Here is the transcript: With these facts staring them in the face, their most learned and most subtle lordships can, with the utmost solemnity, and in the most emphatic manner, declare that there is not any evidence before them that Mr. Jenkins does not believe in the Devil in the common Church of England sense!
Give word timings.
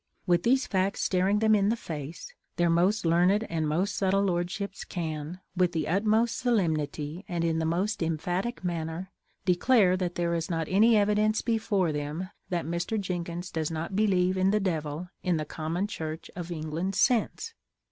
With 0.25 0.41
these 0.41 0.65
facts 0.65 1.01
staring 1.01 1.37
them 1.37 1.53
in 1.53 1.69
the 1.69 1.75
face, 1.75 2.33
their 2.55 2.71
most 2.71 3.05
learned 3.05 3.43
and 3.51 3.69
most 3.69 3.93
subtle 3.95 4.23
lordships 4.23 4.83
can, 4.83 5.41
with 5.55 5.73
the 5.73 5.87
utmost 5.87 6.39
solemnity, 6.39 7.23
and 7.27 7.43
in 7.43 7.59
the 7.59 7.67
most 7.67 8.01
emphatic 8.01 8.63
manner, 8.63 9.11
declare 9.45 9.95
that 9.95 10.15
there 10.15 10.33
is 10.33 10.49
not 10.49 10.67
any 10.67 10.97
evidence 10.97 11.43
before 11.43 11.91
them 11.91 12.31
that 12.49 12.65
Mr. 12.65 12.99
Jenkins 12.99 13.51
does 13.51 13.69
not 13.69 13.95
believe 13.95 14.37
in 14.37 14.49
the 14.49 14.59
Devil 14.59 15.09
in 15.21 15.37
the 15.37 15.45
common 15.45 15.85
Church 15.85 16.31
of 16.35 16.51
England 16.51 16.95
sense! 16.95 17.53